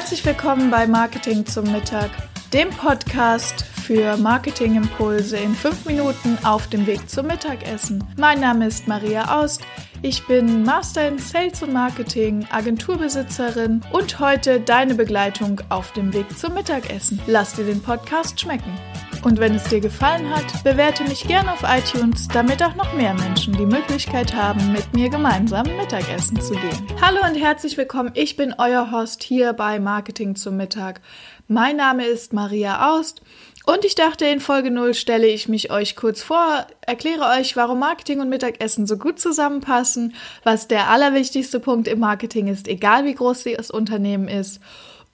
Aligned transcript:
Herzlich 0.00 0.24
willkommen 0.24 0.70
bei 0.70 0.86
Marketing 0.86 1.44
zum 1.44 1.70
Mittag, 1.70 2.08
dem 2.54 2.70
Podcast 2.70 3.62
für 3.62 4.16
Marketingimpulse 4.16 5.36
in 5.36 5.54
fünf 5.54 5.84
Minuten 5.84 6.38
auf 6.42 6.68
dem 6.68 6.86
Weg 6.86 7.10
zum 7.10 7.26
Mittagessen. 7.26 8.02
Mein 8.16 8.40
Name 8.40 8.66
ist 8.66 8.88
Maria 8.88 9.38
Aust. 9.38 9.60
Ich 10.02 10.26
bin 10.26 10.62
Master 10.64 11.06
in 11.06 11.18
Sales 11.18 11.62
und 11.62 11.74
Marketing, 11.74 12.46
Agenturbesitzerin 12.50 13.82
und 13.92 14.18
heute 14.18 14.58
deine 14.58 14.94
Begleitung 14.94 15.60
auf 15.68 15.92
dem 15.92 16.14
Weg 16.14 16.38
zum 16.38 16.54
Mittagessen. 16.54 17.20
Lass 17.26 17.52
dir 17.52 17.66
den 17.66 17.82
Podcast 17.82 18.40
schmecken. 18.40 18.72
Und 19.22 19.38
wenn 19.38 19.54
es 19.54 19.64
dir 19.64 19.80
gefallen 19.80 20.34
hat, 20.34 20.64
bewerte 20.64 21.04
mich 21.04 21.28
gerne 21.28 21.52
auf 21.52 21.62
iTunes, 21.64 22.28
damit 22.28 22.62
auch 22.62 22.74
noch 22.76 22.94
mehr 22.94 23.12
Menschen 23.12 23.52
die 23.52 23.66
Möglichkeit 23.66 24.34
haben, 24.34 24.72
mit 24.72 24.94
mir 24.94 25.10
gemeinsam 25.10 25.66
Mittagessen 25.76 26.40
zu 26.40 26.54
gehen. 26.54 26.86
Hallo 27.02 27.18
und 27.28 27.34
herzlich 27.34 27.76
willkommen. 27.76 28.12
Ich 28.14 28.36
bin 28.36 28.54
euer 28.56 28.90
Host 28.90 29.22
hier 29.22 29.52
bei 29.52 29.78
Marketing 29.78 30.34
zum 30.34 30.56
Mittag. 30.56 31.02
Mein 31.46 31.76
Name 31.76 32.06
ist 32.06 32.32
Maria 32.32 32.90
Aust 32.90 33.20
und 33.72 33.84
ich 33.84 33.94
dachte, 33.94 34.24
in 34.26 34.40
Folge 34.40 34.70
0 34.72 34.94
stelle 34.94 35.28
ich 35.28 35.48
mich 35.48 35.70
euch 35.70 35.94
kurz 35.94 36.22
vor, 36.22 36.66
erkläre 36.80 37.26
euch, 37.38 37.54
warum 37.54 37.78
Marketing 37.78 38.20
und 38.20 38.28
Mittagessen 38.28 38.84
so 38.84 38.96
gut 38.96 39.20
zusammenpassen, 39.20 40.14
was 40.42 40.66
der 40.66 40.88
allerwichtigste 40.88 41.60
Punkt 41.60 41.86
im 41.86 42.00
Marketing 42.00 42.48
ist, 42.48 42.66
egal 42.66 43.04
wie 43.04 43.14
groß 43.14 43.44
das 43.56 43.70
Unternehmen 43.70 44.26
ist 44.26 44.60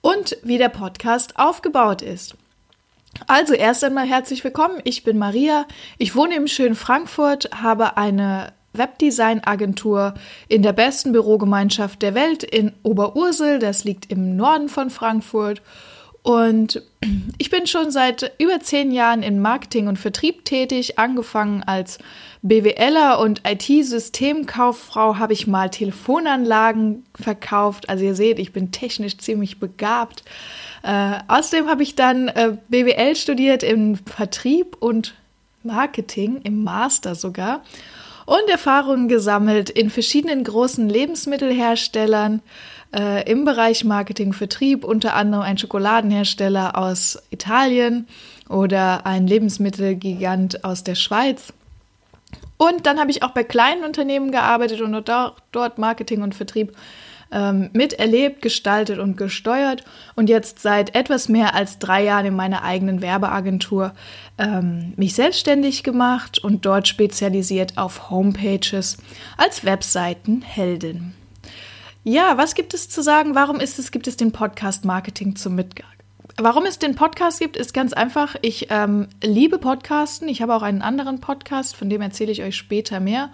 und 0.01 0.37
wie 0.41 0.57
der 0.57 0.69
Podcast 0.69 1.37
aufgebaut 1.37 2.01
ist. 2.01 2.35
Also 3.27 3.53
erst 3.53 3.83
einmal 3.83 4.07
herzlich 4.07 4.43
willkommen. 4.43 4.81
Ich 4.83 5.03
bin 5.03 5.19
Maria. 5.19 5.67
Ich 5.99 6.15
wohne 6.15 6.35
im 6.35 6.47
schönen 6.47 6.75
Frankfurt, 6.75 7.49
habe 7.61 7.95
eine 7.95 8.53
Webdesign-Agentur 8.73 10.15
in 10.47 10.63
der 10.63 10.73
besten 10.73 11.11
Bürogemeinschaft 11.11 12.01
der 12.01 12.15
Welt 12.15 12.43
in 12.43 12.73
Oberursel. 12.81 13.59
Das 13.59 13.83
liegt 13.83 14.11
im 14.11 14.35
Norden 14.35 14.67
von 14.67 14.89
Frankfurt. 14.89 15.61
Und 16.27 16.81
ich 17.37 17.49
bin 17.49 17.67
schon 17.67 17.89
seit 17.89 18.33
über 18.37 18.59
zehn 18.59 18.91
Jahren 18.91 19.23
in 19.23 19.39
Marketing 19.39 19.87
und 19.87 19.97
Vertrieb 19.97 20.43
tätig. 20.43 20.99
Angefangen 20.99 21.63
als 21.63 21.99
BWLer 22.41 23.19
und 23.19 23.43
IT-Systemkauffrau 23.47 25.19
habe 25.19 25.31
ich 25.31 25.47
mal 25.47 25.69
Telefonanlagen 25.69 27.05
verkauft. 27.15 27.87
Also 27.87 28.03
ihr 28.03 28.13
seht, 28.13 28.39
ich 28.39 28.51
bin 28.51 28.73
technisch 28.73 29.17
ziemlich 29.19 29.61
begabt. 29.61 30.23
Äh, 30.83 31.19
außerdem 31.29 31.69
habe 31.69 31.83
ich 31.83 31.95
dann 31.95 32.27
äh, 32.27 32.57
BWL 32.67 33.15
studiert 33.15 33.63
im 33.63 33.95
Vertrieb 33.95 34.75
und 34.81 35.15
Marketing, 35.63 36.41
im 36.43 36.61
Master 36.61 37.15
sogar, 37.15 37.63
und 38.25 38.49
Erfahrungen 38.49 39.07
gesammelt 39.07 39.69
in 39.69 39.89
verschiedenen 39.89 40.43
großen 40.43 40.89
Lebensmittelherstellern 40.89 42.41
äh, 42.93 43.29
im 43.29 43.45
Bereich 43.45 43.83
Marketing, 43.83 44.33
Vertrieb, 44.33 44.83
unter 44.83 45.15
anderem 45.15 45.43
ein 45.43 45.57
Schokoladenhersteller 45.57 46.77
aus 46.77 47.21
Italien 47.29 48.07
oder 48.49 49.05
ein 49.05 49.27
Lebensmittelgigant 49.27 50.63
aus 50.63 50.83
der 50.83 50.95
Schweiz. 50.95 51.53
Und 52.57 52.85
dann 52.87 52.99
habe 52.99 53.11
ich 53.11 53.23
auch 53.23 53.31
bei 53.31 53.43
kleinen 53.43 53.83
Unternehmen 53.83 54.31
gearbeitet 54.31 54.81
und 54.81 55.09
dort 55.51 55.77
Marketing 55.77 56.21
und 56.23 56.33
Vertrieb 56.33 56.75
ähm, 57.31 57.69
miterlebt, 57.73 58.41
gestaltet 58.41 58.99
und 58.99 59.17
gesteuert 59.17 59.83
und 60.15 60.29
jetzt 60.29 60.59
seit 60.59 60.95
etwas 60.95 61.29
mehr 61.29 61.55
als 61.55 61.77
drei 61.77 62.03
Jahren 62.03 62.25
in 62.25 62.35
meiner 62.35 62.63
eigenen 62.63 63.01
Werbeagentur 63.01 63.93
ähm, 64.37 64.93
mich 64.95 65.13
selbstständig 65.13 65.83
gemacht 65.83 66.39
und 66.39 66.65
dort 66.65 66.87
spezialisiert 66.87 67.77
auf 67.77 68.09
Homepages 68.09 68.97
als 69.37 69.65
Webseitenheldin. 69.65 71.13
Ja, 72.09 72.37
was 72.37 72.55
gibt 72.55 72.73
es 72.73 72.87
zu 72.87 73.03
sagen? 73.03 73.35
Warum 73.35 73.59
ist 73.59 73.79
es, 73.79 73.91
gibt 73.91 74.07
es 74.07 74.15
den 74.15 74.31
Podcast 74.31 74.85
Marketing 74.85 75.35
zum 75.35 75.55
Mitgang? 75.55 75.89
Warum 76.37 76.63
es 76.63 76.79
den 76.79 76.95
Podcast 76.95 77.37
gibt, 77.37 77.57
ist 77.57 77.73
ganz 77.73 77.91
einfach. 77.91 78.37
Ich 78.41 78.67
ähm, 78.69 79.09
liebe 79.21 79.57
Podcasten. 79.57 80.29
Ich 80.29 80.41
habe 80.41 80.55
auch 80.55 80.61
einen 80.61 80.81
anderen 80.81 81.19
Podcast, 81.19 81.75
von 81.75 81.89
dem 81.89 82.01
erzähle 82.01 82.31
ich 82.31 82.43
euch 82.43 82.55
später 82.55 83.01
mehr. 83.01 83.29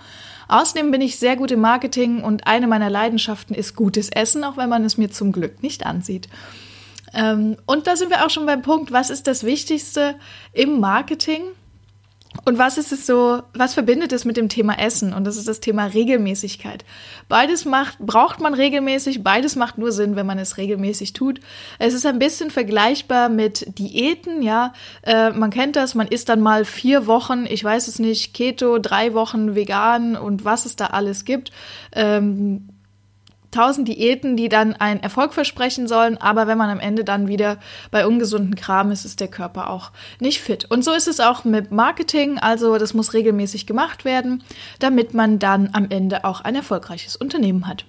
Außerdem 0.48 0.90
bin 0.90 1.02
ich 1.02 1.20
sehr 1.20 1.36
gut 1.36 1.52
im 1.52 1.62
Marketing 1.62 2.24
und 2.24 2.48
eine 2.48 2.66
meiner 2.66 2.90
Leidenschaften 2.90 3.54
ist 3.56 3.76
gutes 3.76 4.10
Essen, 4.10 4.44
auch 4.44 4.58
wenn 4.58 4.70
man 4.70 4.84
es 4.84 4.98
mir 4.98 5.12
zum 5.12 5.32
Glück 5.34 5.62
nicht 5.62 5.86
ansieht. 5.86 6.28
Ähm, 7.14 7.58
und 7.68 7.86
da 7.86 7.96
sind 7.96 8.10
wir 8.10 8.26
auch 8.26 8.32
schon 8.32 8.48
beim 8.48 8.64
Punkt, 8.64 8.92
was 8.92 9.12
ist 9.12 9.28
das 9.28 9.44
Wichtigste 9.44 10.16
im 10.52 10.80
Marketing? 10.80 11.44
Und 12.46 12.58
was 12.58 12.78
ist 12.78 12.92
es 12.92 13.06
so, 13.06 13.42
was 13.54 13.74
verbindet 13.74 14.12
es 14.12 14.26
mit 14.26 14.36
dem 14.36 14.50
Thema 14.50 14.78
Essen? 14.78 15.14
Und 15.14 15.24
das 15.24 15.38
ist 15.38 15.48
das 15.48 15.62
Thema 15.62 15.86
Regelmäßigkeit. 15.86 16.84
Beides 17.30 17.64
macht, 17.64 18.00
braucht 18.00 18.42
man 18.42 18.54
regelmäßig, 18.54 19.24
beides 19.24 19.56
macht 19.56 19.78
nur 19.78 19.94
Sinn, 19.94 20.18
wenn 20.18 20.26
man 20.26 20.38
es 20.38 20.58
regelmäßig 20.58 21.14
tut. 21.14 21.40
Es 21.80 21.94
ist 21.94 22.06
ein 22.06 22.20
bisschen 22.20 22.52
vergleichbar 22.52 23.30
mit 23.30 23.80
Diäten, 23.80 24.42
ja. 24.42 24.74
Äh, 25.04 25.30
man 25.32 25.52
kennt 25.52 25.78
das, 25.78 25.96
man 25.96 26.08
isst 26.08 26.28
dann 26.28 26.42
mal 26.42 26.66
vier 26.66 27.08
Wochen, 27.08 27.46
ich 27.48 27.64
weiß 27.64 27.88
es 27.88 28.00
nicht, 28.00 28.34
Keto, 28.34 28.78
drei 28.78 29.14
Wochen 29.14 29.56
vegan 29.56 30.18
und 30.18 30.44
was 30.44 30.66
es 30.66 30.76
da 30.76 30.88
alles 30.88 31.24
gibt. 31.24 31.52
Ähm, 31.94 32.68
tausend 33.54 33.88
Diäten, 33.88 34.36
die 34.36 34.50
dann 34.50 34.74
einen 34.74 35.02
Erfolg 35.02 35.34
versprechen 35.34 35.88
sollen, 35.88 36.18
aber 36.18 36.48
wenn 36.48 36.58
man 36.58 36.70
am 36.70 36.80
Ende 36.80 37.04
dann 37.04 37.28
wieder 37.28 37.58
bei 37.92 38.06
ungesunden 38.06 38.56
Kram 38.56 38.92
ist, 38.92 39.06
ist 39.06 39.20
der 39.20 39.28
Körper 39.28 39.70
auch 39.70 39.92
nicht 40.20 40.42
fit. 40.42 40.66
Und 40.70 40.84
so 40.84 40.92
ist 40.92 41.08
es 41.08 41.20
auch 41.20 41.46
mit 41.46 41.72
Marketing, 41.72 42.40
also 42.40 42.78
das 42.78 42.94
muss 42.94 43.14
regelmäßig 43.14 43.66
gemacht 43.66 44.06
werden, 44.06 44.44
damit 44.80 45.14
man 45.14 45.40
dann 45.40 45.70
am 45.74 45.88
Ende 45.90 46.26
auch 46.26 46.42
ein 46.42 46.56
erfolgreiches 46.56 47.16
Unternehmen 47.16 47.68
hat. 47.68 47.86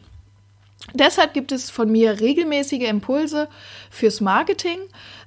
Deshalb 0.92 1.32
gibt 1.32 1.50
es 1.50 1.70
von 1.70 1.90
mir 1.90 2.20
regelmäßige 2.20 2.88
Impulse 2.88 3.48
fürs 3.90 4.20
Marketing 4.20 4.78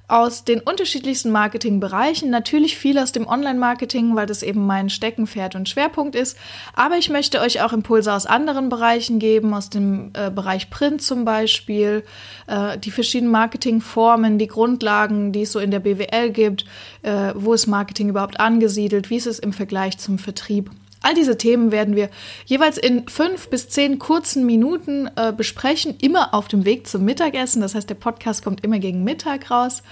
aus 0.08 0.44
den 0.44 0.60
unterschiedlichsten 0.60 1.30
Marketingbereichen. 1.30 2.30
Natürlich 2.30 2.78
viel 2.78 2.98
aus 2.98 3.12
dem 3.12 3.26
Online-Marketing, 3.26 4.16
weil 4.16 4.26
das 4.26 4.42
eben 4.42 4.64
mein 4.64 4.88
Steckenpferd 4.88 5.54
und 5.54 5.68
Schwerpunkt 5.68 6.16
ist. 6.16 6.38
Aber 6.74 6.96
ich 6.96 7.10
möchte 7.10 7.40
euch 7.40 7.60
auch 7.60 7.74
Impulse 7.74 8.14
aus 8.14 8.24
anderen 8.24 8.70
Bereichen 8.70 9.18
geben, 9.18 9.52
aus 9.52 9.68
dem 9.68 10.12
äh, 10.14 10.30
Bereich 10.30 10.70
Print 10.70 11.02
zum 11.02 11.26
Beispiel, 11.26 12.04
äh, 12.46 12.78
die 12.78 12.90
verschiedenen 12.90 13.30
Marketingformen, 13.30 14.38
die 14.38 14.46
Grundlagen, 14.46 15.32
die 15.32 15.42
es 15.42 15.52
so 15.52 15.58
in 15.58 15.70
der 15.70 15.80
BWL 15.80 16.30
gibt, 16.30 16.64
äh, 17.02 17.32
wo 17.34 17.52
ist 17.52 17.66
Marketing 17.66 18.08
überhaupt 18.08 18.40
angesiedelt, 18.40 19.10
wie 19.10 19.16
ist 19.16 19.26
es 19.26 19.38
im 19.38 19.52
Vergleich 19.52 19.98
zum 19.98 20.18
Vertrieb. 20.18 20.70
All 21.02 21.14
diese 21.14 21.38
Themen 21.38 21.70
werden 21.70 21.94
wir 21.94 22.10
jeweils 22.44 22.76
in 22.76 23.08
fünf 23.08 23.50
bis 23.50 23.68
zehn 23.68 23.98
kurzen 23.98 24.44
Minuten 24.44 25.08
äh, 25.16 25.32
besprechen, 25.32 25.96
immer 26.00 26.34
auf 26.34 26.48
dem 26.48 26.64
Weg 26.64 26.86
zum 26.86 27.04
Mittagessen. 27.04 27.62
Das 27.62 27.74
heißt, 27.74 27.88
der 27.88 27.94
Podcast 27.94 28.42
kommt 28.42 28.64
immer 28.64 28.78
gegen 28.78 29.04
Mittag 29.04 29.50
raus 29.50 29.82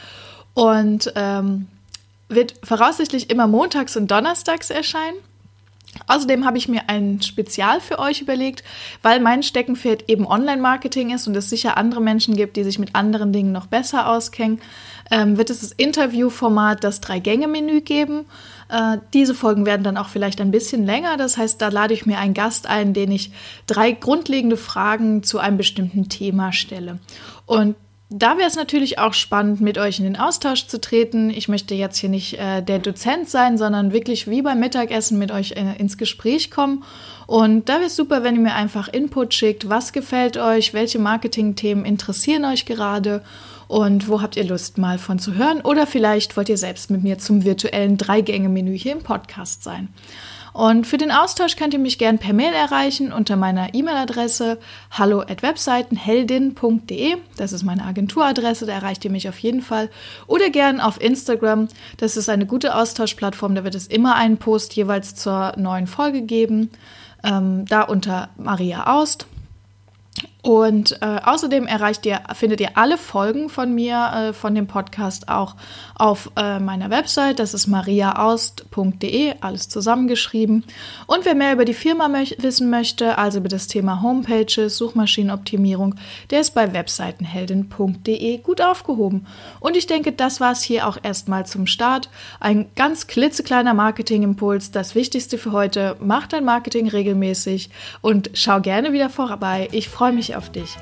und 0.54 1.12
ähm, 1.14 1.68
wird 2.28 2.54
voraussichtlich 2.64 3.30
immer 3.30 3.46
montags 3.46 3.96
und 3.96 4.10
donnerstags 4.10 4.70
erscheinen. 4.70 5.16
Außerdem 6.06 6.44
habe 6.44 6.58
ich 6.58 6.68
mir 6.68 6.88
ein 6.88 7.22
Spezial 7.22 7.80
für 7.80 7.98
euch 7.98 8.20
überlegt, 8.20 8.62
weil 9.02 9.20
mein 9.20 9.42
Steckenpferd 9.42 10.08
eben 10.08 10.26
Online-Marketing 10.26 11.10
ist 11.10 11.26
und 11.26 11.36
es 11.36 11.50
sicher 11.50 11.76
andere 11.76 12.00
Menschen 12.00 12.36
gibt, 12.36 12.56
die 12.56 12.64
sich 12.64 12.78
mit 12.78 12.94
anderen 12.94 13.32
Dingen 13.32 13.52
noch 13.52 13.66
besser 13.66 14.08
auskennen, 14.08 14.60
ähm, 15.10 15.38
wird 15.38 15.50
es 15.50 15.60
das 15.60 15.72
Interviewformat 15.72 16.82
das 16.82 17.00
Drei-Gänge-Menü 17.00 17.80
geben. 17.80 18.26
Äh, 18.68 18.98
diese 19.12 19.34
Folgen 19.34 19.66
werden 19.66 19.84
dann 19.84 19.96
auch 19.96 20.08
vielleicht 20.08 20.40
ein 20.40 20.50
bisschen 20.50 20.84
länger. 20.84 21.16
Das 21.16 21.38
heißt, 21.38 21.60
da 21.60 21.68
lade 21.68 21.94
ich 21.94 22.06
mir 22.06 22.18
einen 22.18 22.34
Gast 22.34 22.66
ein, 22.66 22.92
den 22.92 23.12
ich 23.12 23.32
drei 23.66 23.92
grundlegende 23.92 24.56
Fragen 24.56 25.22
zu 25.22 25.38
einem 25.38 25.56
bestimmten 25.56 26.08
Thema 26.08 26.52
stelle. 26.52 26.98
Und 27.46 27.76
da 28.08 28.38
wäre 28.38 28.46
es 28.46 28.54
natürlich 28.54 29.00
auch 29.00 29.14
spannend, 29.14 29.60
mit 29.60 29.78
euch 29.78 29.98
in 29.98 30.04
den 30.04 30.16
Austausch 30.16 30.68
zu 30.68 30.80
treten. 30.80 31.28
Ich 31.30 31.48
möchte 31.48 31.74
jetzt 31.74 31.98
hier 31.98 32.08
nicht 32.08 32.38
äh, 32.38 32.62
der 32.62 32.78
Dozent 32.78 33.28
sein, 33.28 33.58
sondern 33.58 33.92
wirklich 33.92 34.28
wie 34.28 34.42
beim 34.42 34.60
Mittagessen 34.60 35.18
mit 35.18 35.32
euch 35.32 35.52
äh, 35.52 35.74
ins 35.78 35.98
Gespräch 35.98 36.52
kommen. 36.52 36.84
Und 37.26 37.68
da 37.68 37.74
wäre 37.74 37.86
es 37.86 37.96
super, 37.96 38.22
wenn 38.22 38.36
ihr 38.36 38.42
mir 38.42 38.54
einfach 38.54 38.86
Input 38.86 39.34
schickt. 39.34 39.68
Was 39.68 39.92
gefällt 39.92 40.36
euch? 40.36 40.72
Welche 40.72 41.00
Marketingthemen 41.00 41.84
interessieren 41.84 42.44
euch 42.44 42.64
gerade? 42.64 43.22
Und 43.66 44.08
wo 44.08 44.22
habt 44.22 44.36
ihr 44.36 44.44
Lust, 44.44 44.78
mal 44.78 44.98
von 44.98 45.18
zu 45.18 45.34
hören? 45.34 45.60
Oder 45.60 45.88
vielleicht 45.88 46.36
wollt 46.36 46.48
ihr 46.48 46.56
selbst 46.56 46.92
mit 46.92 47.02
mir 47.02 47.18
zum 47.18 47.42
virtuellen 47.42 47.96
Drei-Gänge-Menü 47.96 48.78
hier 48.78 48.92
im 48.92 49.02
Podcast 49.02 49.64
sein. 49.64 49.88
Und 50.56 50.86
für 50.86 50.96
den 50.96 51.10
Austausch 51.10 51.56
könnt 51.56 51.74
ihr 51.74 51.78
mich 51.78 51.98
gern 51.98 52.16
per 52.16 52.32
Mail 52.32 52.54
erreichen 52.54 53.12
unter 53.12 53.36
meiner 53.36 53.74
E-Mail-Adresse 53.74 54.58
hallo@webseitenheldin.de. 54.90 57.16
Das 57.36 57.52
ist 57.52 57.62
meine 57.62 57.84
Agenturadresse, 57.84 58.64
da 58.64 58.72
erreicht 58.72 59.04
ihr 59.04 59.10
mich 59.10 59.28
auf 59.28 59.38
jeden 59.38 59.60
Fall. 59.60 59.90
Oder 60.26 60.48
gern 60.48 60.80
auf 60.80 60.98
Instagram. 60.98 61.68
Das 61.98 62.16
ist 62.16 62.30
eine 62.30 62.46
gute 62.46 62.74
Austauschplattform, 62.74 63.54
da 63.54 63.64
wird 63.64 63.74
es 63.74 63.86
immer 63.86 64.14
einen 64.14 64.38
Post 64.38 64.74
jeweils 64.76 65.14
zur 65.14 65.52
neuen 65.58 65.86
Folge 65.86 66.22
geben. 66.22 66.70
Ähm, 67.22 67.66
da 67.66 67.82
unter 67.82 68.30
Maria 68.38 68.86
Aust. 68.86 69.26
Und 70.46 71.02
äh, 71.02 71.18
außerdem 71.24 71.66
erreicht 71.66 72.06
ihr, 72.06 72.20
findet 72.34 72.60
ihr 72.60 72.78
alle 72.78 72.98
Folgen 72.98 73.48
von 73.48 73.74
mir, 73.74 74.28
äh, 74.28 74.32
von 74.32 74.54
dem 74.54 74.68
Podcast 74.68 75.28
auch 75.28 75.56
auf 75.96 76.30
äh, 76.36 76.60
meiner 76.60 76.88
Website. 76.88 77.40
Das 77.40 77.52
ist 77.52 77.66
mariaaust.de, 77.66 79.34
alles 79.40 79.68
zusammengeschrieben. 79.68 80.62
Und 81.08 81.24
wer 81.24 81.34
mehr 81.34 81.52
über 81.52 81.64
die 81.64 81.74
Firma 81.74 82.06
möch 82.06 82.36
wissen 82.38 82.70
möchte, 82.70 83.18
also 83.18 83.38
über 83.38 83.48
das 83.48 83.66
Thema 83.66 84.02
Homepages, 84.02 84.76
Suchmaschinenoptimierung, 84.76 85.96
der 86.30 86.42
ist 86.42 86.54
bei 86.54 86.72
webseitenheldin.de 86.72 88.38
gut 88.38 88.60
aufgehoben. 88.60 89.26
Und 89.58 89.76
ich 89.76 89.88
denke, 89.88 90.12
das 90.12 90.40
war 90.40 90.52
es 90.52 90.62
hier 90.62 90.86
auch 90.86 90.98
erstmal 91.02 91.44
zum 91.46 91.66
Start. 91.66 92.08
Ein 92.38 92.66
ganz 92.76 93.08
klitzekleiner 93.08 93.74
Marketingimpuls. 93.74 94.70
Das 94.70 94.94
Wichtigste 94.94 95.38
für 95.38 95.50
heute, 95.50 95.96
mach 95.98 96.28
dein 96.28 96.44
Marketing 96.44 96.86
regelmäßig 96.86 97.70
und 98.00 98.30
schau 98.34 98.60
gerne 98.60 98.92
wieder 98.92 99.10
vorbei. 99.10 99.68
Ich 99.72 99.88
freue 99.88 100.12
mich 100.12 100.35
auf 100.36 100.50
dich. 100.50 100.76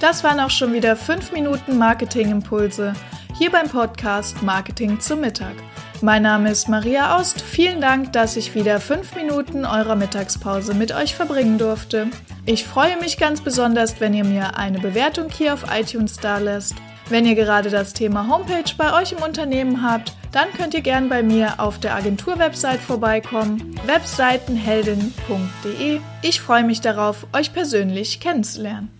Das 0.00 0.24
waren 0.24 0.40
auch 0.40 0.50
schon 0.50 0.72
wieder 0.72 0.96
5 0.96 1.32
Minuten 1.32 1.78
Marketingimpulse 1.78 2.94
hier 3.36 3.50
beim 3.50 3.68
Podcast 3.68 4.42
Marketing 4.42 5.00
zum 5.00 5.20
Mittag. 5.20 5.54
Mein 6.02 6.22
Name 6.22 6.50
ist 6.50 6.68
Maria 6.68 7.16
Aust. 7.16 7.40
Vielen 7.40 7.80
Dank, 7.80 8.12
dass 8.12 8.36
ich 8.36 8.54
wieder 8.54 8.78
5 8.78 9.16
Minuten 9.16 9.64
eurer 9.64 9.96
Mittagspause 9.96 10.74
mit 10.74 10.92
euch 10.92 11.14
verbringen 11.14 11.58
durfte. 11.58 12.08
Ich 12.46 12.64
freue 12.64 12.98
mich 12.98 13.16
ganz 13.16 13.40
besonders, 13.40 14.00
wenn 14.00 14.14
ihr 14.14 14.24
mir 14.24 14.56
eine 14.56 14.78
Bewertung 14.78 15.30
hier 15.30 15.54
auf 15.54 15.64
iTunes 15.74 16.18
da 16.18 16.38
lässt. 16.38 16.74
Wenn 17.08 17.26
ihr 17.26 17.34
gerade 17.34 17.70
das 17.70 17.92
Thema 17.92 18.28
Homepage 18.28 18.70
bei 18.76 18.92
euch 19.00 19.12
im 19.12 19.22
Unternehmen 19.22 19.82
habt, 19.82 20.12
dann 20.34 20.52
könnt 20.52 20.74
ihr 20.74 20.82
gern 20.82 21.08
bei 21.08 21.22
mir 21.22 21.60
auf 21.60 21.78
der 21.78 21.94
Agentur-Website 21.94 22.80
vorbeikommen, 22.80 23.78
webseitenheldin.de. 23.86 26.00
Ich 26.22 26.40
freue 26.40 26.64
mich 26.64 26.80
darauf, 26.80 27.28
euch 27.32 27.52
persönlich 27.52 28.18
kennenzulernen. 28.18 28.90